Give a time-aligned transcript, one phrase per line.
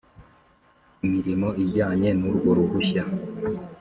[1.05, 3.03] imirimo ijyanye n urwo ruhushya